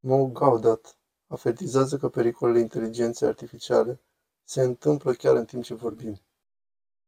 Mo 0.00 0.26
Gaudat. 0.26 0.96
Avertizează 1.26 1.96
că 1.96 2.08
pericolele 2.08 2.58
inteligenței 2.58 3.28
artificiale 3.28 4.00
se 4.44 4.62
întâmplă 4.62 5.12
chiar 5.12 5.36
în 5.36 5.44
timp 5.44 5.62
ce 5.62 5.74
vorbim. 5.74 6.20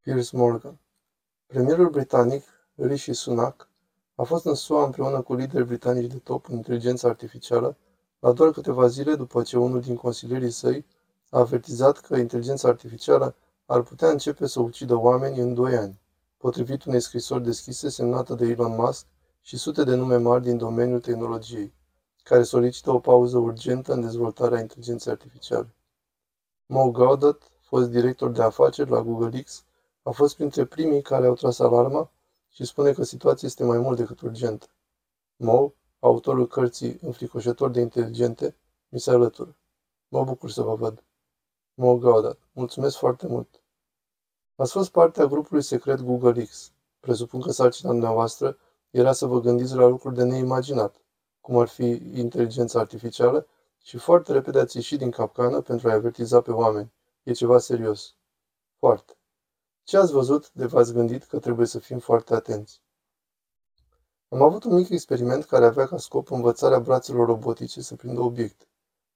Piers 0.00 0.30
Morgan. 0.30 0.78
Premierul 1.46 1.90
britanic, 1.90 2.44
Rishi 2.74 3.12
Sunak, 3.12 3.68
a 4.14 4.22
fost 4.22 4.44
în 4.44 4.54
SUA 4.54 4.84
împreună 4.84 5.20
cu 5.20 5.34
lideri 5.34 5.66
britanici 5.66 6.10
de 6.10 6.18
top 6.18 6.48
în 6.48 6.54
inteligența 6.54 7.08
artificială 7.08 7.76
la 8.18 8.32
doar 8.32 8.50
câteva 8.50 8.86
zile 8.86 9.14
după 9.14 9.42
ce 9.42 9.58
unul 9.58 9.80
din 9.80 9.96
consilierii 9.96 10.50
săi 10.50 10.86
a 11.28 11.38
avertizat 11.38 11.98
că 11.98 12.16
inteligența 12.16 12.68
artificială 12.68 13.34
ar 13.66 13.82
putea 13.82 14.08
începe 14.08 14.46
să 14.46 14.60
ucidă 14.60 14.94
oameni 14.94 15.40
în 15.40 15.54
doi 15.54 15.76
ani, 15.76 16.00
potrivit 16.36 16.84
unei 16.84 17.00
scrisori 17.00 17.44
deschise 17.44 17.88
semnată 17.88 18.34
de 18.34 18.46
Elon 18.46 18.74
Musk 18.74 19.06
și 19.40 19.56
sute 19.56 19.84
de 19.84 19.94
nume 19.94 20.16
mari 20.16 20.42
din 20.42 20.56
domeniul 20.56 21.00
tehnologiei 21.00 21.78
care 22.30 22.42
solicită 22.42 22.90
o 22.90 22.98
pauză 22.98 23.38
urgentă 23.38 23.92
în 23.92 24.00
dezvoltarea 24.00 24.60
inteligenței 24.60 25.12
artificiale. 25.12 25.74
Mo 26.66 26.90
Gaudat, 26.90 27.50
fost 27.60 27.90
director 27.90 28.30
de 28.30 28.42
afaceri 28.42 28.90
la 28.90 29.00
Google 29.00 29.42
X, 29.42 29.64
a 30.02 30.10
fost 30.10 30.34
printre 30.34 30.64
primii 30.64 31.02
care 31.02 31.26
au 31.26 31.34
tras 31.34 31.58
alarma 31.58 32.10
și 32.48 32.64
spune 32.64 32.92
că 32.92 33.02
situația 33.02 33.48
este 33.48 33.64
mai 33.64 33.78
mult 33.78 33.96
decât 33.96 34.20
urgentă. 34.20 34.66
Mo, 35.36 35.72
autorul 35.98 36.46
cărții 36.46 36.98
Înfricoșător 37.02 37.70
de 37.70 37.80
inteligente, 37.80 38.56
mi 38.88 39.00
se 39.00 39.10
alătură. 39.10 39.56
Mă 40.08 40.24
bucur 40.24 40.50
să 40.50 40.62
vă 40.62 40.74
văd. 40.74 41.04
Mo 41.74 41.96
Gaudat, 41.96 42.38
mulțumesc 42.52 42.96
foarte 42.96 43.26
mult. 43.26 43.62
Ați 44.56 44.72
fost 44.72 44.90
parte 44.90 45.22
a 45.22 45.26
grupului 45.26 45.62
secret 45.62 46.00
Google 46.00 46.44
X. 46.44 46.72
Presupun 47.00 47.40
că 47.40 47.50
sarcina 47.50 47.90
dumneavoastră 47.90 48.56
era 48.90 49.12
să 49.12 49.26
vă 49.26 49.40
gândiți 49.40 49.74
la 49.74 49.86
lucruri 49.86 50.14
de 50.14 50.24
neimaginat, 50.24 51.00
cum 51.40 51.58
ar 51.58 51.68
fi 51.68 52.02
inteligența 52.14 52.78
artificială, 52.78 53.46
și 53.82 53.98
foarte 53.98 54.32
repede 54.32 54.58
ați 54.58 54.76
ieșit 54.76 54.98
din 54.98 55.10
capcană 55.10 55.60
pentru 55.60 55.88
a 55.88 55.92
avertiza 55.92 56.40
pe 56.40 56.50
oameni. 56.50 56.92
E 57.22 57.32
ceva 57.32 57.58
serios. 57.58 58.14
Foarte. 58.78 59.16
Ce 59.82 59.96
ați 59.96 60.12
văzut 60.12 60.52
de 60.52 60.66
v-ați 60.66 60.92
gândit 60.92 61.24
că 61.24 61.38
trebuie 61.38 61.66
să 61.66 61.78
fim 61.78 61.98
foarte 61.98 62.34
atenți? 62.34 62.82
Am 64.28 64.42
avut 64.42 64.64
un 64.64 64.74
mic 64.74 64.88
experiment 64.88 65.44
care 65.44 65.64
avea 65.64 65.86
ca 65.86 65.96
scop 65.98 66.30
învățarea 66.30 66.78
brațelor 66.78 67.26
robotice 67.26 67.80
să 67.80 67.94
prindă 67.94 68.20
obiecte, 68.20 68.68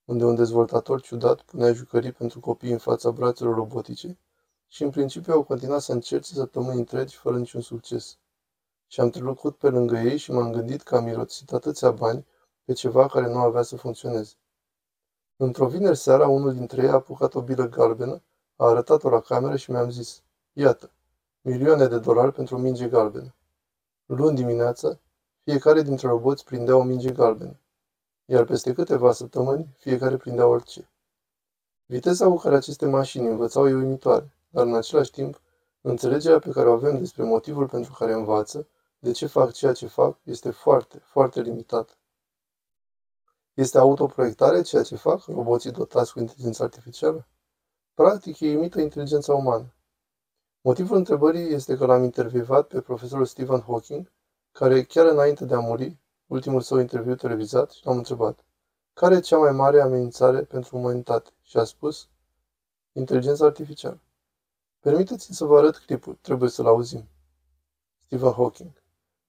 unde 0.05 0.25
un 0.25 0.35
dezvoltator 0.35 1.01
ciudat 1.01 1.43
punea 1.43 1.73
jucării 1.73 2.13
pentru 2.13 2.41
copii 2.41 2.73
în 2.73 2.79
fața 2.79 3.11
brațelor 3.11 3.55
robotice 3.55 4.19
și 4.69 4.83
în 4.83 4.91
principiu 4.91 5.33
au 5.33 5.45
continuat 5.45 5.81
să 5.81 5.93
încerce 5.93 6.35
săptămâni 6.35 6.79
întregi 6.79 7.17
fără 7.17 7.39
niciun 7.39 7.61
succes 7.61 8.19
și 8.95 9.00
am 9.00 9.11
trecut 9.11 9.56
pe 9.56 9.69
lângă 9.69 9.97
ei 9.97 10.17
și 10.17 10.33
m-am 10.33 10.53
gândit 10.53 10.83
că 10.83 10.97
am 10.97 11.05
mirosit 11.05 11.53
atâția 11.53 11.91
bani 11.91 12.27
pe 12.64 12.73
ceva 12.73 13.06
care 13.06 13.28
nu 13.28 13.39
avea 13.39 13.62
să 13.62 13.77
funcționeze. 13.77 14.34
Într-o 15.36 15.67
vineri 15.67 15.97
seara, 15.97 16.28
unul 16.28 16.55
dintre 16.55 16.83
ei 16.83 16.89
a 16.89 16.92
apucat 16.92 17.34
o 17.34 17.42
bilă 17.42 17.69
galbenă, 17.69 18.23
a 18.56 18.67
arătat-o 18.67 19.09
la 19.09 19.20
cameră 19.20 19.56
și 19.56 19.70
mi-am 19.70 19.91
zis, 19.91 20.23
iată, 20.53 20.91
milioane 21.41 21.86
de 21.86 21.98
dolari 21.98 22.33
pentru 22.33 22.56
o 22.56 22.59
minge 22.59 22.89
galbenă. 22.89 23.34
Luni 24.06 24.36
dimineața, 24.36 24.98
fiecare 25.45 25.83
dintre 25.83 26.08
roboți 26.08 26.45
prindea 26.45 26.77
o 26.77 26.83
minge 26.83 27.11
galbenă, 27.11 27.61
iar 28.25 28.45
peste 28.45 28.73
câteva 28.73 29.12
săptămâni, 29.12 29.75
fiecare 29.79 30.17
prindea 30.17 30.47
orice. 30.47 30.91
Viteza 31.86 32.27
cu 32.27 32.36
care 32.36 32.56
aceste 32.56 32.86
mașini 32.86 33.27
învățau 33.27 33.69
e 33.69 33.75
uimitoare, 33.75 34.36
dar 34.48 34.67
în 34.67 34.75
același 34.75 35.11
timp, 35.11 35.41
înțelegerea 35.81 36.39
pe 36.39 36.51
care 36.51 36.69
o 36.69 36.73
avem 36.73 36.98
despre 36.98 37.23
motivul 37.23 37.69
pentru 37.69 37.92
care 37.98 38.12
învață 38.12 38.69
de 39.05 39.13
ce 39.13 39.27
fac 39.27 39.53
ceea 39.53 39.73
ce 39.73 39.87
fac 39.87 40.19
este 40.23 40.51
foarte, 40.51 40.99
foarte 40.99 41.41
limitat. 41.41 41.99
Este 43.55 43.79
autoproiectare 43.79 44.63
ceea 44.63 44.83
ce 44.83 44.97
fac 44.97 45.25
roboții 45.25 45.71
dotați 45.71 46.13
cu 46.13 46.21
inteligență 46.21 46.63
artificială? 46.63 47.29
Practic, 47.95 48.41
ei 48.41 48.53
imită 48.53 48.81
inteligența 48.81 49.35
umană. 49.35 49.75
Motivul 50.61 50.97
întrebării 50.97 51.53
este 51.53 51.77
că 51.77 51.87
l-am 51.87 52.03
intervievat 52.03 52.67
pe 52.67 52.81
profesorul 52.81 53.25
Stephen 53.25 53.61
Hawking, 53.61 54.13
care 54.53 54.85
chiar 54.85 55.07
înainte 55.07 55.45
de 55.45 55.55
a 55.55 55.61
muri, 55.61 55.98
ultimul 56.27 56.61
său 56.61 56.79
interviu 56.79 57.14
televizat, 57.14 57.70
și 57.70 57.87
l-am 57.87 57.97
întrebat, 57.97 58.45
care 58.93 59.14
e 59.14 59.20
cea 59.20 59.39
mai 59.39 59.53
mare 59.53 59.81
amenințare 59.81 60.43
pentru 60.43 60.77
umanitate? 60.77 61.31
Și 61.43 61.57
a 61.57 61.64
spus, 61.64 62.09
inteligența 62.93 63.45
artificială. 63.45 64.01
Permiteți-mi 64.81 65.37
să 65.37 65.45
vă 65.45 65.59
arăt 65.59 65.77
clipul, 65.77 66.19
trebuie 66.20 66.48
să-l 66.48 66.67
auzim. 66.67 67.09
Stephen 67.98 68.33
Hawking 68.33 68.83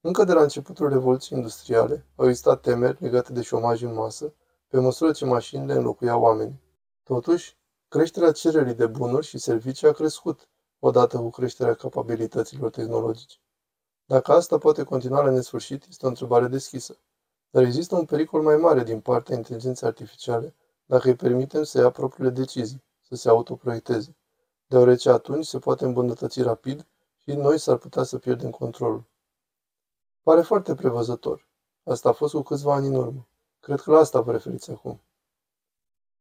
încă 0.05 0.23
de 0.23 0.33
la 0.33 0.41
începutul 0.41 0.89
Revoluției 0.89 1.38
Industriale 1.38 2.05
au 2.16 2.27
existat 2.27 2.61
temeri 2.61 2.97
legate 2.99 3.33
de 3.33 3.41
șomaj 3.41 3.81
în 3.81 3.93
masă, 3.93 4.33
pe 4.67 4.79
măsură 4.79 5.11
ce 5.11 5.25
mașinile 5.25 5.73
înlocuiau 5.73 6.21
oamenii. 6.21 6.61
Totuși, 7.03 7.57
creșterea 7.88 8.31
cererii 8.31 8.73
de 8.73 8.88
bunuri 8.88 9.25
și 9.25 9.38
servicii 9.38 9.88
a 9.88 9.91
crescut, 9.91 10.49
odată 10.79 11.17
cu 11.17 11.29
creșterea 11.29 11.73
capabilităților 11.73 12.69
tehnologice. 12.69 13.38
Dacă 14.05 14.31
asta 14.31 14.57
poate 14.57 14.83
continua 14.83 15.23
la 15.23 15.31
nesfârșit, 15.31 15.85
este 15.89 16.05
o 16.05 16.09
întrebare 16.09 16.47
deschisă. 16.47 16.97
Dar 17.49 17.63
există 17.63 17.95
un 17.95 18.05
pericol 18.05 18.41
mai 18.41 18.55
mare 18.57 18.83
din 18.83 18.99
partea 18.99 19.35
inteligenței 19.35 19.87
artificiale 19.87 20.55
dacă 20.85 21.07
îi 21.07 21.16
permitem 21.16 21.63
să 21.63 21.77
ia 21.77 21.89
propriile 21.89 22.29
decizii, 22.29 22.83
să 23.01 23.16
se 23.16 23.29
autoproiecteze, 23.29 24.16
deoarece 24.67 25.09
atunci 25.09 25.45
se 25.45 25.59
poate 25.59 25.85
îmbunătăți 25.85 26.41
rapid 26.41 26.85
și 27.23 27.35
noi 27.35 27.59
s-ar 27.59 27.77
putea 27.77 28.03
să 28.03 28.17
pierdem 28.17 28.49
controlul. 28.49 29.13
Pare 30.25 30.41
foarte 30.41 30.75
prevăzător. 30.75 31.47
Asta 31.84 32.09
a 32.09 32.12
fost 32.12 32.34
cu 32.34 32.41
câțiva 32.41 32.74
ani 32.74 32.88
în 32.88 32.96
urmă. 32.96 33.28
Cred 33.59 33.81
că 33.81 33.91
la 33.91 33.97
asta 33.97 34.22
vă 34.22 34.31
referiți 34.31 34.72
acum. 34.72 35.02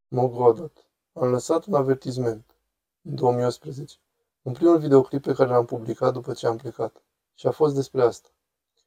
Mogodot. 0.09 0.87
Am 1.13 1.31
lăsat 1.31 1.65
un 1.65 1.75
avertizment. 1.75 2.57
În 3.03 3.15
2011. 3.15 3.97
Un 4.43 4.53
primul 4.53 4.79
videoclip 4.79 5.23
pe 5.23 5.33
care 5.33 5.51
l-am 5.51 5.65
publicat 5.65 6.13
după 6.13 6.33
ce 6.33 6.47
am 6.47 6.57
plecat. 6.57 7.03
Și 7.35 7.47
a 7.47 7.51
fost 7.51 7.75
despre 7.75 8.03
asta. 8.03 8.29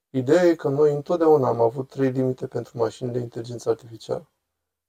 Ideea 0.10 0.44
e 0.44 0.56
că 0.56 0.70
noi 0.70 0.94
întotdeauna 0.94 1.48
am 1.48 1.62
avut 1.62 1.90
trei 1.90 2.10
limite 2.10 2.48
pentru 2.48 2.78
mașinile 2.78 3.18
de 3.18 3.24
inteligență 3.24 3.70
artificială. 3.70 4.30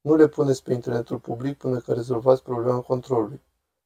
Nu 0.01 0.15
le 0.15 0.29
puneți 0.29 0.63
pe 0.63 0.73
internetul 0.73 1.19
public 1.19 1.59
până 1.59 1.79
când 1.79 1.97
rezolvați 1.97 2.43
problema 2.43 2.81
controlului. 2.81 3.43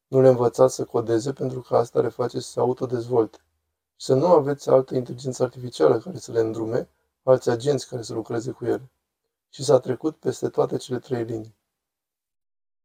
Nu 0.06 0.20
le 0.20 0.28
învățați 0.28 0.74
să 0.74 0.84
codeze 0.84 1.32
pentru 1.32 1.60
că 1.60 1.76
asta 1.76 2.00
le 2.00 2.08
face 2.08 2.40
să 2.40 2.50
se 2.50 2.60
autodezvolte 2.60 3.38
să 4.02 4.14
nu 4.14 4.26
aveți 4.26 4.70
altă 4.70 4.94
inteligență 4.94 5.42
artificială 5.42 5.98
care 5.98 6.18
să 6.18 6.32
le 6.32 6.40
îndrume, 6.40 6.88
alți 7.22 7.50
agenți 7.50 7.88
care 7.88 8.02
să 8.02 8.14
lucreze 8.14 8.50
cu 8.50 8.64
ele. 8.64 8.90
Și 9.48 9.64
s-a 9.64 9.80
trecut 9.80 10.16
peste 10.16 10.48
toate 10.48 10.76
cele 10.76 10.98
trei 10.98 11.24
linii. 11.24 11.56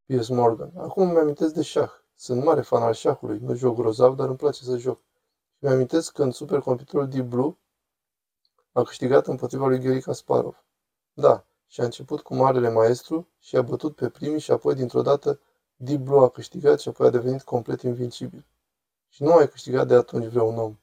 Piers 0.06 0.28
Morgan. 0.28 0.72
Acum 0.76 1.10
îmi 1.10 1.18
amintesc 1.18 1.54
de 1.54 1.62
șah. 1.62 1.92
Sunt 2.16 2.44
mare 2.44 2.62
fan 2.62 2.82
al 2.82 2.94
șahului. 2.94 3.40
Nu 3.40 3.56
joc 3.56 3.76
grozav, 3.76 4.16
dar 4.16 4.28
îmi 4.28 4.38
place 4.38 4.64
să 4.64 4.78
joc. 4.78 5.00
Și 5.54 5.64
mi 5.64 5.70
amintesc 5.70 6.14
când 6.14 6.34
supercomputerul 6.34 7.08
Deep 7.08 7.26
Blue 7.26 7.58
a 8.72 8.84
câștigat 8.84 9.28
împotriva 9.28 9.68
lui 9.68 9.80
Gary 9.80 10.02
Kasparov. 10.02 10.66
Da, 11.14 11.46
și 11.68 11.82
a 11.82 11.84
început 11.84 12.22
cu 12.22 12.36
marele 12.36 12.70
maestru 12.70 13.28
și 13.40 13.56
a 13.56 13.62
bătut 13.62 13.96
pe 13.96 14.10
primii 14.10 14.40
și 14.40 14.52
apoi 14.52 14.76
dintr-o 14.76 15.02
dată 15.02 15.40
Deep 15.76 16.00
Blue 16.00 16.24
a 16.24 16.30
câștigat 16.30 16.80
și 16.80 16.88
apoi 16.90 17.08
a 17.08 17.10
devenit 17.10 17.42
complet 17.42 17.82
invincibil. 17.82 18.46
Și 19.08 19.24
nu 19.24 19.32
a 19.32 19.36
mai 19.36 19.50
câștigat 19.50 19.88
de 19.88 19.94
atunci 19.94 20.26
vreun 20.26 20.58
om. 20.58 20.78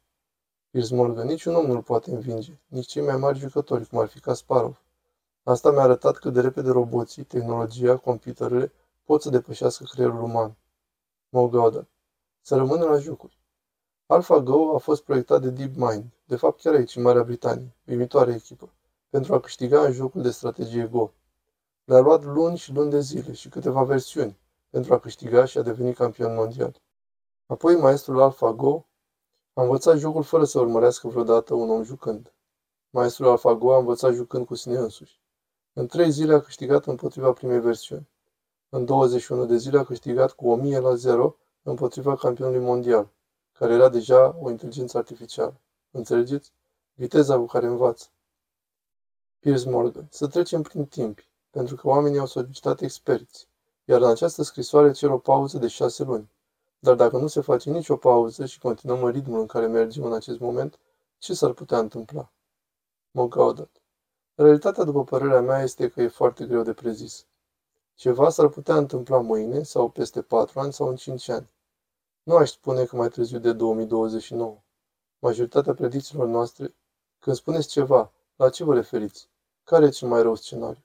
Piers 0.74 0.90
Morgan, 0.90 1.26
niciun 1.26 1.54
om 1.54 1.66
nu-l 1.66 1.82
poate 1.82 2.10
învinge, 2.10 2.58
nici 2.66 2.86
cei 2.86 3.02
mai 3.02 3.16
mari 3.16 3.38
jucători, 3.38 3.86
cum 3.86 3.98
ar 3.98 4.06
fi 4.06 4.20
Kasparov. 4.20 4.82
Asta 5.42 5.70
mi-a 5.70 5.82
arătat 5.82 6.16
cât 6.16 6.32
de 6.32 6.40
repede 6.40 6.70
roboții, 6.70 7.24
tehnologia, 7.24 7.96
computerele 7.96 8.72
pot 9.04 9.22
să 9.22 9.30
depășească 9.30 9.84
creierul 9.84 10.22
uman. 10.22 10.56
Mogauda. 11.28 11.86
Să 12.40 12.56
rămână 12.56 12.84
la 12.84 12.98
jocuri. 12.98 13.38
AlphaGo 14.06 14.74
a 14.74 14.78
fost 14.78 15.02
proiectat 15.02 15.40
de 15.40 15.50
DeepMind, 15.50 16.04
de 16.24 16.36
fapt 16.36 16.60
chiar 16.60 16.74
aici, 16.74 16.96
în 16.96 17.02
Marea 17.02 17.22
Britanie, 17.22 17.74
uimitoare 17.86 18.32
echipă, 18.32 18.72
pentru 19.08 19.34
a 19.34 19.40
câștiga 19.40 19.80
în 19.84 19.92
jocul 19.92 20.22
de 20.22 20.30
strategie 20.30 20.86
Go. 20.86 21.10
Le-a 21.84 22.00
luat 22.00 22.24
luni 22.24 22.56
și 22.56 22.72
luni 22.72 22.90
de 22.90 23.00
zile 23.00 23.32
și 23.32 23.48
câteva 23.48 23.82
versiuni 23.82 24.38
pentru 24.70 24.94
a 24.94 24.98
câștiga 24.98 25.44
și 25.44 25.58
a 25.58 25.62
deveni 25.62 25.94
campion 25.94 26.34
mondial. 26.34 26.82
Apoi 27.46 27.76
maestrul 27.76 28.20
AlphaGo 28.20 28.86
a 29.54 29.62
învățat 29.62 29.98
jocul 29.98 30.22
fără 30.22 30.44
să 30.44 30.60
urmărească 30.60 31.08
vreodată 31.08 31.54
un 31.54 31.70
om 31.70 31.82
jucând. 31.82 32.32
Maestrul 32.90 33.28
AlphaGo 33.28 33.74
a 33.74 33.78
învățat 33.78 34.12
jucând 34.12 34.46
cu 34.46 34.54
sine 34.54 34.76
însuși. 34.76 35.20
În 35.72 35.86
trei 35.86 36.10
zile 36.10 36.34
a 36.34 36.40
câștigat 36.40 36.86
împotriva 36.86 37.32
primei 37.32 37.60
versiuni. 37.60 38.08
În 38.68 38.84
21 38.84 39.46
de 39.46 39.56
zile 39.56 39.78
a 39.78 39.84
câștigat 39.84 40.32
cu 40.32 40.48
1000 40.48 40.78
la 40.78 40.94
0 40.94 41.36
împotriva 41.62 42.16
campionului 42.16 42.60
mondial, 42.60 43.08
care 43.52 43.72
era 43.72 43.88
deja 43.88 44.36
o 44.40 44.50
inteligență 44.50 44.98
artificială. 44.98 45.60
Înțelegeți? 45.90 46.52
Viteza 46.94 47.36
cu 47.36 47.46
care 47.46 47.66
învață. 47.66 48.06
Piers 49.38 49.64
Morgan. 49.64 50.06
Să 50.10 50.26
trecem 50.26 50.62
prin 50.62 50.84
timp, 50.84 51.18
pentru 51.50 51.76
că 51.76 51.88
oamenii 51.88 52.18
au 52.18 52.26
solicitat 52.26 52.80
experți, 52.80 53.48
iar 53.84 54.00
în 54.00 54.08
această 54.08 54.42
scrisoare 54.42 54.92
cer 54.92 55.10
o 55.10 55.18
pauză 55.18 55.58
de 55.58 55.66
șase 55.66 56.02
luni. 56.02 56.30
Dar 56.84 56.94
dacă 56.94 57.16
nu 57.16 57.26
se 57.26 57.40
face 57.40 57.70
nicio 57.70 57.96
pauză 57.96 58.46
și 58.46 58.58
continuăm 58.58 59.02
în 59.02 59.10
ritmul 59.10 59.40
în 59.40 59.46
care 59.46 59.66
mergem 59.66 60.04
în 60.04 60.12
acest 60.12 60.38
moment, 60.38 60.78
ce 61.18 61.34
s-ar 61.34 61.52
putea 61.52 61.78
întâmpla? 61.78 62.32
Mă 63.10 63.28
gaudat. 63.28 63.82
Realitatea, 64.34 64.84
după 64.84 65.04
părerea 65.04 65.40
mea, 65.40 65.62
este 65.62 65.88
că 65.88 66.02
e 66.02 66.08
foarte 66.08 66.46
greu 66.46 66.62
de 66.62 66.72
prezis. 66.72 67.26
Ceva 67.94 68.28
s-ar 68.28 68.48
putea 68.48 68.76
întâmpla 68.76 69.20
mâine 69.20 69.62
sau 69.62 69.88
peste 69.88 70.22
patru 70.22 70.60
ani 70.60 70.72
sau 70.72 70.88
în 70.88 70.96
cinci 70.96 71.28
ani. 71.28 71.50
Nu 72.22 72.36
aș 72.36 72.50
spune 72.50 72.84
că 72.84 72.96
mai 72.96 73.08
târziu 73.08 73.38
de 73.38 73.52
2029. 73.52 74.62
Majoritatea 75.18 75.74
predicțiilor 75.74 76.26
noastre, 76.26 76.74
când 77.18 77.36
spuneți 77.36 77.68
ceva, 77.68 78.12
la 78.36 78.50
ce 78.50 78.64
vă 78.64 78.74
referiți? 78.74 79.28
Care 79.62 79.84
e 79.84 79.88
cel 79.88 80.08
mai 80.08 80.22
rău 80.22 80.34
scenariu? 80.34 80.84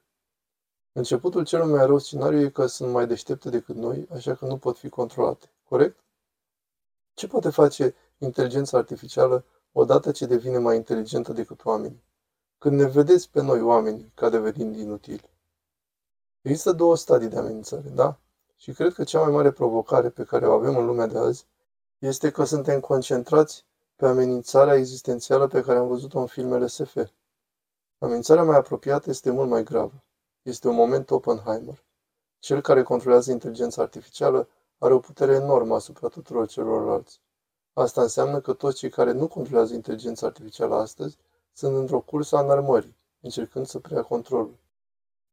Începutul 0.92 1.46
cel 1.46 1.66
mai 1.66 1.86
rău 1.86 1.98
scenariu 1.98 2.40
e 2.40 2.50
că 2.50 2.66
sunt 2.66 2.92
mai 2.92 3.08
deștepte 3.08 3.50
decât 3.50 3.76
noi, 3.76 4.08
așa 4.14 4.36
că 4.36 4.46
nu 4.46 4.58
pot 4.58 4.78
fi 4.78 4.90
controlate. 4.90 5.50
Corect? 5.70 6.04
Ce 7.14 7.28
poate 7.28 7.50
face 7.50 7.96
inteligența 8.18 8.78
artificială 8.78 9.46
odată 9.72 10.12
ce 10.12 10.26
devine 10.26 10.58
mai 10.58 10.76
inteligentă 10.76 11.34
decât 11.34 11.66
oamenii? 11.66 12.04
Când 12.58 12.80
ne 12.80 12.86
vedeți 12.86 13.30
pe 13.30 13.42
noi, 13.42 13.62
oamenii, 13.62 14.12
ca 14.16 14.30
devenind 14.30 14.76
inutili. 14.76 15.30
Există 16.42 16.72
două 16.72 16.96
stadii 16.96 17.28
de 17.28 17.38
amenințare, 17.38 17.90
da? 17.90 18.20
Și 18.56 18.72
cred 18.72 18.94
că 18.94 19.04
cea 19.04 19.22
mai 19.22 19.32
mare 19.32 19.52
provocare 19.52 20.10
pe 20.10 20.24
care 20.24 20.48
o 20.48 20.54
avem 20.54 20.78
în 20.78 20.86
lumea 20.86 21.08
de 21.08 21.18
azi 21.18 21.48
este 21.98 22.32
că 22.32 22.44
suntem 22.44 22.80
concentrați 22.80 23.66
pe 23.96 24.06
amenințarea 24.06 24.76
existențială 24.76 25.48
pe 25.48 25.62
care 25.62 25.78
am 25.78 25.88
văzut-o 25.88 26.20
în 26.20 26.28
filmele 26.28 26.68
SF. 26.68 26.98
Amenințarea 27.98 28.44
mai 28.44 28.58
apropiată 28.58 29.10
este 29.10 29.32
mult 29.32 29.50
mai 29.50 29.64
gravă. 29.64 30.04
Este 30.42 30.68
un 30.68 30.76
moment 30.76 31.12
Oppenheimer. 31.12 31.84
Cel 32.40 32.62
care 32.62 32.84
controlează 32.84 33.32
inteligența 33.32 33.82
artificială 33.82 34.50
are 34.80 34.94
o 34.94 35.00
putere 35.00 35.34
enormă 35.34 35.76
asupra 35.76 36.08
tuturor 36.08 36.48
celorlalți. 36.48 37.20
Asta 37.74 38.02
înseamnă 38.02 38.40
că 38.40 38.54
toți 38.54 38.78
cei 38.78 38.90
care 38.90 39.12
nu 39.12 39.28
controlează 39.28 39.74
inteligența 39.74 40.26
artificială 40.26 40.76
astăzi 40.76 41.18
sunt 41.54 41.76
într-o 41.76 42.00
cursă 42.00 42.36
a 42.36 42.42
înarmării, 42.42 42.96
încercând 43.22 43.66
să 43.66 43.80
preia 43.80 44.02
controlul. 44.02 44.58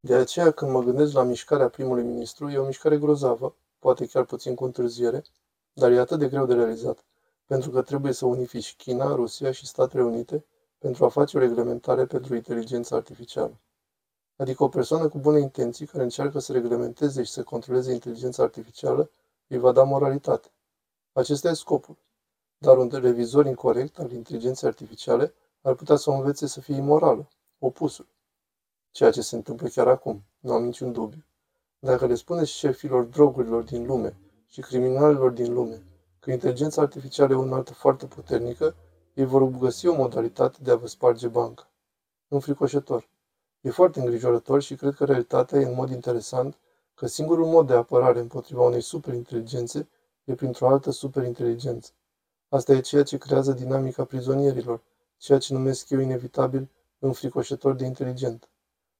De 0.01 0.15
aceea, 0.15 0.51
când 0.51 0.71
mă 0.71 0.83
gândesc 0.83 1.13
la 1.13 1.23
mișcarea 1.23 1.69
primului 1.69 2.03
ministru, 2.03 2.49
e 2.49 2.59
o 2.59 2.67
mișcare 2.67 2.99
grozavă, 2.99 3.55
poate 3.79 4.07
chiar 4.07 4.25
puțin 4.25 4.55
cu 4.55 4.65
întârziere, 4.65 5.23
dar 5.73 5.91
e 5.91 5.99
atât 5.99 6.19
de 6.19 6.29
greu 6.29 6.47
de 6.47 6.55
realizat, 6.55 7.05
pentru 7.47 7.71
că 7.71 7.83
trebuie 7.83 8.13
să 8.13 8.27
unifici 8.27 8.77
China, 8.77 9.15
Rusia 9.15 9.51
și 9.51 9.67
Statele 9.67 10.03
Unite 10.03 10.45
pentru 10.79 11.05
a 11.05 11.09
face 11.09 11.37
o 11.37 11.41
reglementare 11.41 12.07
pentru 12.07 12.35
inteligența 12.35 12.97
artificială. 12.97 13.59
Adică 14.37 14.65
o 14.65 14.69
persoană 14.69 15.09
cu 15.09 15.19
bune 15.19 15.41
intenții 15.41 15.87
care 15.87 16.03
încearcă 16.03 16.39
să 16.39 16.53
reglementeze 16.53 17.23
și 17.23 17.31
să 17.31 17.43
controleze 17.43 17.93
inteligența 17.93 18.43
artificială 18.43 19.11
îi 19.49 19.59
va 19.59 19.73
da 19.73 19.83
moralitate. 19.83 20.49
Acesta 21.13 21.49
e 21.49 21.53
scopul. 21.53 21.97
Dar 22.59 22.79
un 22.79 22.89
revizor 22.93 23.47
incorrect 23.47 23.99
al 23.99 24.13
inteligenței 24.13 24.69
artificiale 24.69 25.35
ar 25.63 25.75
putea 25.75 25.97
să 25.97 26.11
o 26.11 26.15
învețe 26.15 26.47
să 26.47 26.61
fie 26.61 26.75
imorală, 26.75 27.29
opusul. 27.59 28.07
Ceea 28.91 29.11
ce 29.11 29.21
se 29.21 29.37
întâmplă 29.37 29.69
chiar 29.69 29.89
acum, 29.89 30.25
nu 30.39 30.53
am 30.53 30.65
niciun 30.65 30.93
dubiu. 30.93 31.25
Dacă 31.79 32.07
le 32.07 32.15
spuneți 32.15 32.51
șefilor 32.51 33.05
drogurilor 33.05 33.63
din 33.63 33.87
lume 33.87 34.17
și 34.47 34.61
criminalilor 34.61 35.31
din 35.31 35.53
lume 35.53 35.83
că 36.21 36.31
inteligența 36.31 36.83
artificială 36.83 37.33
e 37.33 37.37
una 37.37 37.57
altă 37.57 37.73
foarte 37.73 38.07
puternică, 38.07 38.75
ei 39.15 39.25
vor 39.25 39.49
găsi 39.49 39.87
o 39.87 39.95
modalitate 39.95 40.59
de 40.63 40.71
a 40.71 40.77
vă 40.77 40.87
sparge 40.87 41.29
banca. 41.29 41.71
Înfricoșător. 42.29 43.09
E 43.61 43.71
foarte 43.71 44.01
îngrijorător 44.01 44.63
și 44.63 44.75
cred 44.75 44.95
că 44.95 45.05
realitatea 45.05 45.61
e 45.61 45.65
în 45.65 45.75
mod 45.75 45.91
interesant 45.91 46.59
că 46.97 47.07
singurul 47.07 47.47
mod 47.47 47.67
de 47.67 47.75
apărare 47.75 48.21
împotriva 48.21 48.63
unei 48.63 48.81
superinteligențe 48.81 49.89
e 50.25 50.35
printr-o 50.35 50.69
altă 50.69 50.91
superinteligență. 50.91 51.91
Asta 52.49 52.73
e 52.73 52.81
ceea 52.81 53.03
ce 53.03 53.19
creează 53.19 53.53
dinamica 53.53 54.05
prizonierilor, 54.05 54.81
ceea 55.17 55.39
ce 55.39 55.53
numesc 55.53 55.91
eu 55.91 55.99
inevitabil 55.99 56.69
înfricoșător 56.99 57.75
de 57.75 57.85
inteligent. 57.85 58.49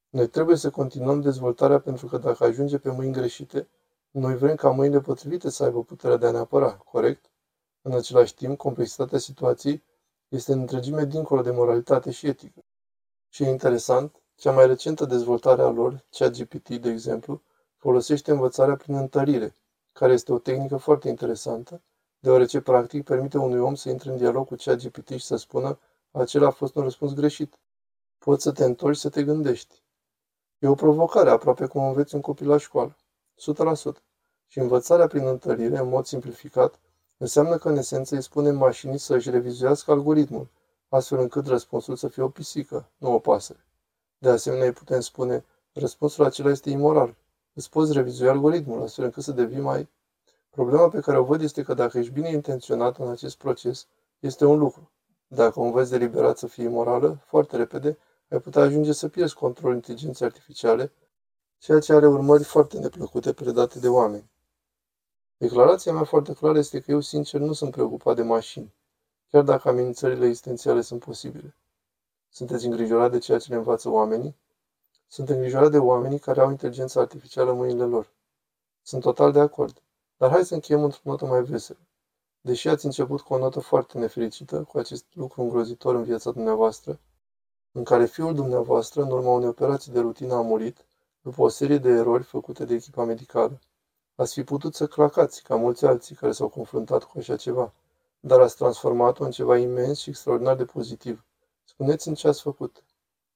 Noi 0.09 0.29
trebuie 0.29 0.57
să 0.57 0.71
continuăm 0.71 1.21
dezvoltarea 1.21 1.81
pentru 1.81 2.07
că 2.07 2.19
dacă 2.19 2.45
ajunge 2.45 2.79
pe 2.79 2.91
mâini 2.91 3.13
greșite, 3.13 3.69
noi 4.11 4.37
vrem 4.37 4.55
ca 4.55 4.71
mâinile 4.71 5.01
potrivite 5.01 5.51
să 5.51 5.65
aibă 5.65 5.83
puterea 5.83 6.17
de 6.17 6.27
a 6.27 6.31
ne 6.31 6.39
apăra, 6.39 6.73
corect? 6.73 7.31
În 7.83 7.93
același 7.93 8.35
timp, 8.35 8.59
complexitatea 8.59 9.19
situației 9.19 9.83
este 10.29 10.53
în 10.53 10.59
întregime 10.59 11.05
dincolo 11.05 11.43
de 11.43 11.51
moralitate 11.51 12.11
și 12.11 12.27
etică. 12.27 12.65
Și 13.29 13.43
e 13.43 13.49
interesant, 13.49 14.21
cea 14.35 14.53
mai 14.53 14.67
recentă 14.67 15.05
dezvoltare 15.05 15.63
a 15.63 15.69
lor, 15.69 16.05
ChatGPT, 16.11 16.69
de 16.69 16.91
exemplu, 16.91 17.43
folosește 17.77 18.31
învățarea 18.31 18.77
prin 18.77 18.95
întărire, 18.95 19.57
care 19.93 20.13
este 20.13 20.33
o 20.33 20.39
tehnică 20.39 20.77
foarte 20.77 21.09
interesantă, 21.09 21.83
deoarece 22.19 22.61
practic 22.61 23.05
permite 23.05 23.39
unui 23.39 23.59
om 23.59 23.75
să 23.75 23.89
intre 23.89 24.11
în 24.11 24.17
dialog 24.17 24.47
cu 24.47 24.55
ChatGPT 24.55 25.09
și 25.09 25.25
să 25.25 25.37
spună 25.37 25.79
acela 26.11 26.47
a 26.47 26.51
fost 26.51 26.75
un 26.75 26.83
răspuns 26.83 27.15
greșit. 27.15 27.59
Poți 28.19 28.43
să 28.43 28.53
te 28.53 28.65
întorci 28.65 28.97
să 28.97 29.09
te 29.09 29.25
gândești. 29.25 29.83
E 30.59 30.69
o 30.69 30.75
provocare, 30.75 31.31
aproape 31.31 31.67
cum 31.67 31.87
înveți 31.87 32.15
un 32.15 32.21
copil 32.21 32.49
la 32.49 32.57
școală. 32.57 32.97
100%. 33.35 34.03
Și 34.47 34.59
învățarea 34.59 35.07
prin 35.07 35.27
întărire, 35.27 35.79
în 35.79 35.89
mod 35.89 36.07
simplificat, 36.07 36.81
înseamnă 37.17 37.59
că 37.59 37.69
în 37.69 37.77
esență 37.77 38.15
îi 38.15 38.23
spunem 38.23 38.57
mașinii 38.57 38.99
să 38.99 39.15
își 39.15 39.31
revizuiască 39.31 39.91
algoritmul, 39.91 40.49
astfel 40.89 41.19
încât 41.19 41.47
răspunsul 41.47 41.97
să 41.97 42.09
fie 42.09 42.23
o 42.23 42.29
pisică, 42.29 42.91
nu 42.97 43.13
o 43.13 43.19
pasăre. 43.19 43.67
De 44.19 44.29
asemenea, 44.29 44.67
îi 44.67 44.73
putem 44.73 45.01
spune, 45.01 45.45
răspunsul 45.73 46.25
acela 46.25 46.51
este 46.51 46.71
imoral. 46.71 47.17
Îți 47.59 47.71
poți 47.71 47.93
revizui 47.93 48.29
algoritmul, 48.29 48.83
astfel 48.83 49.05
încât 49.05 49.23
să 49.23 49.33
devii 49.33 49.61
mai... 49.61 49.89
Problema 50.51 50.89
pe 50.89 51.01
care 51.01 51.19
o 51.19 51.25
văd 51.25 51.41
este 51.43 51.63
că 51.63 51.75
dacă 51.75 51.99
ești 51.99 52.13
bine 52.13 52.31
intenționat 52.31 52.99
în 52.99 53.09
acest 53.09 53.37
proces, 53.37 53.87
este 54.19 54.45
un 54.45 54.59
lucru. 54.59 54.91
Dacă 55.27 55.61
o 55.61 55.63
înveți 55.63 55.91
deliberat 55.91 56.39
să 56.39 56.47
fie 56.47 56.65
imorală, 56.65 57.19
foarte 57.27 57.57
repede, 57.57 57.99
ai 58.29 58.41
putea 58.41 58.63
ajunge 58.63 58.93
să 58.93 59.09
pierzi 59.09 59.35
controlul 59.35 59.75
inteligenței 59.75 60.27
artificiale, 60.27 60.93
ceea 61.59 61.79
ce 61.81 61.93
are 61.93 62.07
urmări 62.07 62.45
foarte 62.45 62.79
neplăcute 62.79 63.33
predate 63.33 63.79
de 63.79 63.89
oameni. 63.89 64.31
Declarația 65.37 65.93
mea 65.93 66.05
foarte 66.05 66.33
clară 66.33 66.59
este 66.59 66.81
că 66.81 66.91
eu, 66.91 67.01
sincer, 67.01 67.41
nu 67.41 67.53
sunt 67.53 67.71
preocupat 67.71 68.17
de 68.17 68.23
mașini, 68.23 68.75
chiar 69.31 69.43
dacă 69.43 69.69
amenințările 69.69 70.27
existențiale 70.27 70.81
sunt 70.81 71.05
posibile. 71.05 71.55
Sunteți 72.29 72.65
îngrijorat 72.65 73.11
de 73.11 73.19
ceea 73.19 73.39
ce 73.39 73.51
le 73.51 73.57
învață 73.57 73.89
oamenii? 73.91 74.37
Sunt 75.09 75.29
îngrijorat 75.29 75.71
de 75.71 75.79
oamenii 75.79 76.19
care 76.19 76.41
au 76.41 76.51
inteligența 76.51 77.01
artificială 77.01 77.51
în 77.51 77.57
mâinile 77.57 77.85
lor. 77.85 78.13
Sunt 78.83 79.03
total 79.03 79.33
de 79.33 79.41
acord. 79.41 79.83
Dar 80.17 80.31
hai 80.31 80.45
să 80.45 80.55
încheiem 80.55 80.85
într-o 80.85 81.01
notă 81.03 81.27
mai 81.27 81.43
veselă. 81.43 81.79
Deși 82.41 82.69
ați 82.69 82.85
început 82.85 83.21
cu 83.21 83.35
o 83.35 83.39
notă 83.39 83.61
foarte 83.61 83.99
nefericită, 83.99 84.63
cu 84.63 84.79
acest 84.79 85.05
lucru 85.13 85.43
îngrozitor 85.43 85.95
în 85.95 86.03
viața 86.03 86.31
dumneavoastră, 86.31 87.01
în 87.73 87.85
care 87.85 88.07
fiul 88.07 88.35
dumneavoastră, 88.35 89.03
în 89.03 89.11
urma 89.11 89.31
unei 89.31 89.49
operații 89.49 89.93
de 89.93 90.01
rutină, 90.01 90.35
a 90.35 90.41
murit, 90.41 90.85
după 91.21 91.43
o 91.43 91.49
serie 91.49 91.79
de 91.79 91.89
erori 91.89 92.23
făcute 92.23 92.65
de 92.65 92.75
echipa 92.75 93.05
medicală. 93.05 93.59
Ați 94.15 94.33
fi 94.33 94.45
putut 94.45 94.75
să 94.75 94.87
clacați, 94.87 95.43
ca 95.43 95.57
mulți 95.57 95.87
alții 95.87 96.15
care 96.15 96.33
s-au 96.33 96.49
confruntat 96.49 97.05
cu 97.05 97.19
așa 97.19 97.37
ceva, 97.37 97.73
dar 98.21 98.41
ați 98.41 98.57
transformat-o 98.57 99.25
în 99.25 99.31
ceva 99.31 99.57
imens 99.57 99.99
și 99.99 100.09
extraordinar 100.09 100.57
de 100.57 100.65
pozitiv. 100.65 101.25
Spuneți-mi 101.65 102.17
ce 102.17 102.29
ați 102.29 102.43
făcut. 102.43 102.83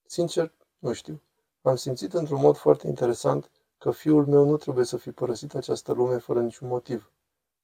Sincer, 0.06 0.52
nu 0.78 0.92
știu. 0.92 1.20
Am 1.62 1.76
simțit 1.76 2.12
într-un 2.12 2.40
mod 2.40 2.56
foarte 2.56 2.86
interesant 2.86 3.50
că 3.78 3.90
fiul 3.90 4.26
meu 4.26 4.44
nu 4.44 4.56
trebuie 4.56 4.84
să 4.84 4.96
fi 4.96 5.12
părăsit 5.12 5.54
această 5.54 5.92
lume 5.92 6.18
fără 6.18 6.40
niciun 6.40 6.68
motiv. 6.68 7.12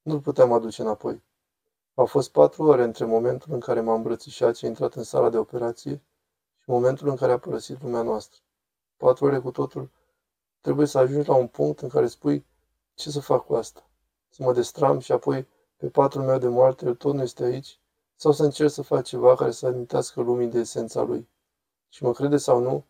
Nu-l 0.01 0.21
puteam 0.21 0.51
aduce 0.51 0.81
înapoi. 0.81 1.23
Au 1.93 2.05
fost 2.05 2.31
patru 2.31 2.63
ore 2.63 2.83
între 2.83 3.05
momentul 3.05 3.53
în 3.53 3.59
care 3.59 3.81
m-am 3.81 3.95
îmbrățișat 3.95 4.55
și 4.55 4.65
a 4.65 4.67
intrat 4.67 4.93
în 4.93 5.03
sala 5.03 5.29
de 5.29 5.37
operație 5.37 6.01
și 6.57 6.69
momentul 6.69 7.07
în 7.07 7.15
care 7.15 7.31
a 7.31 7.39
părăsit 7.39 7.81
lumea 7.81 8.01
noastră. 8.01 8.41
Patru 8.97 9.25
ore 9.25 9.39
cu 9.39 9.51
totul. 9.51 9.91
Trebuie 10.61 10.87
să 10.87 10.97
ajungi 10.97 11.27
la 11.27 11.35
un 11.35 11.47
punct 11.47 11.79
în 11.79 11.89
care 11.89 12.07
spui 12.07 12.45
ce 12.93 13.09
să 13.09 13.19
fac 13.19 13.45
cu 13.45 13.53
asta. 13.53 13.89
Să 14.29 14.43
mă 14.43 14.53
destram 14.53 14.99
și 14.99 15.11
apoi 15.11 15.47
pe 15.77 15.89
patul 15.89 16.21
meu 16.21 16.37
de 16.37 16.47
moarte 16.47 16.85
el 16.85 16.95
tot 16.95 17.13
nu 17.13 17.21
este 17.21 17.43
aici 17.43 17.79
sau 18.15 18.31
să 18.31 18.43
încerc 18.43 18.71
să 18.71 18.81
fac 18.81 19.03
ceva 19.03 19.35
care 19.35 19.51
să 19.51 19.65
amintească 19.65 20.21
lumii 20.21 20.47
de 20.47 20.59
esența 20.59 21.01
lui. 21.01 21.29
Și 21.89 22.03
mă 22.03 22.11
crede 22.11 22.37
sau 22.37 22.59
nu, 22.59 22.85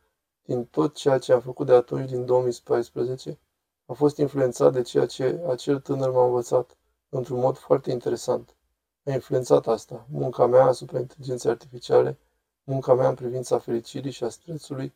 din 0.48 0.66
tot 0.66 0.96
ceea 0.96 1.18
ce 1.18 1.34
am 1.34 1.42
făcut 1.42 1.66
de 1.66 1.74
atunci, 1.74 2.10
din 2.10 2.26
2014, 2.26 3.40
a 3.86 3.94
fost 3.94 4.18
influențat 4.18 4.74
de 4.74 4.82
ceea 4.82 5.06
ce 5.06 5.44
acel 5.48 5.80
tânăr 5.80 6.12
m-a 6.12 6.26
învățat, 6.26 6.78
într-un 7.10 7.40
mod 7.40 7.58
foarte 7.58 7.92
interesant. 7.92 8.56
A 9.04 9.12
influențat 9.12 9.68
asta, 9.68 10.06
munca 10.12 10.46
mea 10.46 10.64
asupra 10.64 11.00
inteligenței 11.00 11.52
artificiale, 11.52 12.18
munca 12.64 12.94
mea 12.94 13.08
în 13.10 13.16
privința 13.16 13.60
fericirii 13.60 14.12
și 14.12 14.24
a 14.24 14.30
stresului. 14.30 14.94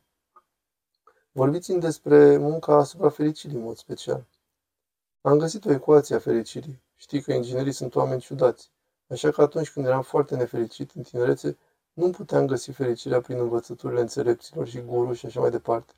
Vorbiți-mi 1.32 1.80
despre 1.80 2.38
munca 2.38 2.76
asupra 2.76 3.10
fericirii, 3.10 3.58
în 3.58 3.64
mod 3.64 3.78
special. 3.78 4.26
Am 5.22 5.38
găsit 5.38 5.66
o 5.66 5.72
ecuație 5.72 6.16
a 6.16 6.20
fericirii. 6.20 6.82
Știi 6.96 7.22
că 7.22 7.34
inginerii 7.34 7.72
sunt 7.72 7.96
oameni 7.96 8.22
ciudați. 8.22 8.72
Așa 9.08 9.32
că 9.32 9.42
atunci 9.42 9.72
când 9.72 9.86
eram 9.86 10.02
foarte 10.02 10.36
nefericit 10.36 10.92
în 10.92 11.02
tinerețe, 11.02 11.58
nu 11.94 12.10
puteam 12.10 12.46
găsi 12.46 12.72
fericirea 12.72 13.22
prin 13.22 13.40
învățăturile 13.40 14.02
înțelepților 14.02 14.68
și 14.68 14.82
guru 14.82 15.14
și 15.14 15.26
așa 15.26 15.40
mai 15.40 15.50
departe. 15.50 15.94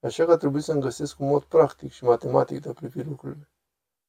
Așa 0.00 0.24
că 0.24 0.30
a 0.30 0.36
trebuit 0.36 0.62
să-mi 0.64 0.80
găsesc 0.80 1.20
un 1.20 1.28
mod 1.28 1.42
practic 1.42 1.92
și 1.92 2.04
matematic 2.04 2.60
de 2.60 2.68
a 2.68 2.72
privi 2.72 3.02
lucrurile. 3.02 3.50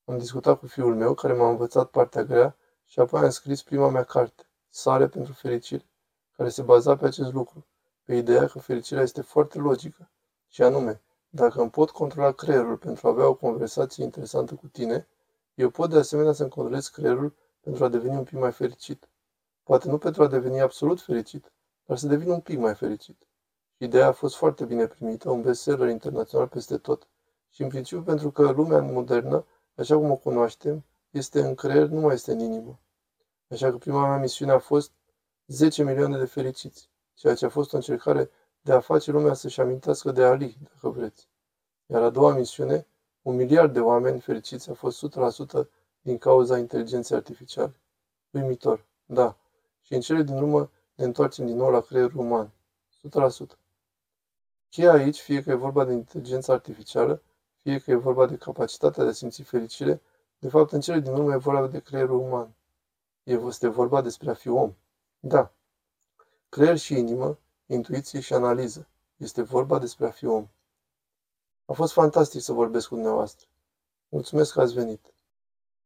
Am 0.06 0.18
discutat 0.18 0.60
cu 0.60 0.68
fiul 0.68 0.96
meu, 0.96 1.14
care 1.14 1.34
m-a 1.34 1.50
învățat 1.50 1.90
partea 1.90 2.24
grea, 2.24 2.58
și 2.86 3.00
apoi 3.00 3.22
am 3.22 3.30
scris 3.30 3.64
prima 3.64 3.90
mea 3.90 4.04
carte, 4.04 4.50
Sare 4.70 5.08
pentru 5.08 5.34
fericire, 5.34 5.90
care 6.32 6.50
se 6.50 6.62
baza 6.62 6.96
pe 6.96 7.06
acest 7.06 7.34
lucru. 7.34 7.66
pe 8.04 8.16
ideea 8.16 8.48
că 8.48 8.60
fericirea 8.60 9.04
este 9.04 9.22
foarte 9.22 9.58
logică, 9.58 10.10
și 10.48 10.64
anume, 10.64 11.02
dacă 11.30 11.62
îmi 11.62 11.70
pot 11.70 11.90
controla 11.90 12.32
creierul 12.32 12.78
pentru 12.78 13.08
a 13.08 13.10
avea 13.10 13.28
o 13.28 13.34
conversație 13.34 14.04
interesantă 14.04 14.56
cu 14.56 14.68
tine, 14.68 15.08
eu 15.54 15.70
pot 15.70 15.90
de 15.90 15.98
asemenea 15.98 16.32
să-mi 16.32 16.50
controlez 16.50 16.88
creierul 16.88 17.36
pentru 17.60 17.84
a 17.84 17.88
deveni 17.88 18.16
un 18.16 18.24
pic 18.24 18.40
mai 18.40 18.52
fericit. 18.52 19.10
Poate 19.68 19.90
nu 19.90 19.98
pentru 19.98 20.24
a 20.24 20.28
deveni 20.28 20.62
absolut 20.62 21.02
fericit, 21.02 21.52
dar 21.86 21.98
să 21.98 22.08
devin 22.08 22.30
un 22.30 22.40
pic 22.40 22.60
mai 22.60 22.76
fericit. 22.76 23.18
Și 23.78 23.84
ideea 23.84 24.08
a 24.08 24.12
fost 24.12 24.36
foarte 24.36 24.66
bine 24.66 24.88
primită, 24.88 25.30
un 25.30 25.42
bestseller 25.42 25.88
internațional 25.90 26.48
peste 26.48 26.78
tot. 26.78 27.08
Și 27.50 27.62
în 27.62 27.68
principiu 27.68 28.04
pentru 28.04 28.32
că 28.32 28.52
lumea 28.52 28.82
modernă, 28.82 29.46
așa 29.76 29.96
cum 29.96 30.12
o 30.12 30.16
cunoaștem, 30.16 30.86
este 31.10 31.42
în 31.42 31.56
creier, 31.56 31.88
nu 31.88 32.00
mai 32.00 32.14
este 32.14 32.32
în 32.32 32.40
inimă. 32.40 32.80
Așa 33.48 33.70
că 33.70 33.78
prima 33.78 34.08
mea 34.08 34.18
misiune 34.18 34.52
a 34.52 34.60
fost 34.60 34.92
10 35.48 35.84
milioane 35.84 36.18
de 36.18 36.26
fericiți, 36.26 36.90
ceea 37.14 37.36
ce 37.36 37.46
a 37.46 37.50
fost 37.50 37.74
o 37.74 37.76
încercare 37.76 38.30
de 38.62 38.72
a 38.72 38.80
face 38.80 39.12
lumea 39.12 39.34
să-și 39.34 39.62
amintească 39.62 40.12
de 40.12 40.24
Ali, 40.24 40.58
dacă 40.74 40.90
vreți. 40.90 41.30
Iar 41.86 42.04
a 42.04 42.10
doua 42.10 42.34
misiune, 42.34 42.88
un 43.22 43.36
miliard 43.36 43.74
de 43.74 43.80
oameni 43.80 44.20
fericiți 44.20 44.70
a 44.70 44.74
fost 44.74 45.06
100% 45.64 45.68
din 46.02 46.18
cauza 46.18 46.58
inteligenței 46.58 47.18
artificiale. 47.18 47.82
Uimitor, 48.30 48.86
da. 49.06 49.38
Și 49.88 49.94
în 49.94 50.00
cele 50.00 50.22
din 50.22 50.36
urmă 50.36 50.72
ne 50.96 51.04
întoarcem 51.04 51.46
din 51.46 51.56
nou 51.56 51.70
la 51.70 51.82
creierul 51.82 52.20
uman. 52.20 52.52
100%. 53.54 53.58
Cheia 54.70 54.92
aici, 54.92 55.20
fie 55.20 55.44
că 55.44 55.50
e 55.50 55.54
vorba 55.54 55.86
de 55.86 55.94
inteligența 55.94 56.54
artificială, 56.54 57.22
fie 57.62 57.80
că 57.80 57.92
e 57.92 57.96
vorba 57.96 58.26
de 58.26 58.38
capacitatea 58.38 59.04
de 59.04 59.10
a 59.10 59.14
simți 59.14 59.42
fericire, 59.42 60.02
de 60.40 60.50
fapt, 60.50 60.72
în 60.72 60.80
cele 60.80 61.00
din 61.00 61.12
urmă 61.12 61.34
e 61.34 61.38
vorba 61.38 61.68
de 61.68 61.80
creierul 61.80 62.20
uman. 62.20 62.56
Este 63.24 63.68
vorba 63.68 64.02
despre 64.02 64.30
a 64.30 64.34
fi 64.34 64.50
om. 64.50 64.76
Da. 65.20 65.54
Creier 66.50 66.78
și 66.78 66.94
inimă, 66.94 67.40
intuiție 67.66 68.20
și 68.20 68.34
analiză. 68.34 68.88
Este 69.18 69.42
vorba 69.42 69.80
despre 69.80 70.06
a 70.06 70.12
fi 70.12 70.26
om. 70.26 70.48
A 71.66 71.74
fost 71.74 71.94
fantastic 71.94 72.42
să 72.42 72.54
vorbesc 72.54 72.88
cu 72.88 72.94
dumneavoastră. 72.94 73.48
Mulțumesc 74.10 74.54
că 74.54 74.62
ați 74.62 74.74
venit. 74.74 75.14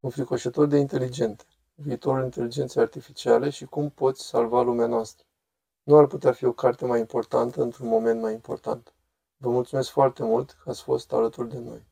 Un 0.00 0.10
fricoșător 0.10 0.66
de 0.66 0.76
inteligente. 0.76 1.44
Viitorul 1.84 2.22
inteligenței 2.22 2.82
artificiale 2.82 3.50
și 3.50 3.64
cum 3.64 3.90
poți 3.90 4.26
salva 4.26 4.62
lumea 4.62 4.86
noastră. 4.86 5.26
Nu 5.82 5.96
ar 5.96 6.06
putea 6.06 6.32
fi 6.32 6.44
o 6.44 6.52
carte 6.52 6.86
mai 6.86 6.98
importantă 6.98 7.62
într-un 7.62 7.88
moment 7.88 8.20
mai 8.20 8.32
important. 8.32 8.94
Vă 9.36 9.50
mulțumesc 9.50 9.90
foarte 9.90 10.22
mult 10.22 10.50
că 10.50 10.70
ați 10.70 10.82
fost 10.82 11.12
alături 11.12 11.48
de 11.48 11.58
noi. 11.58 11.86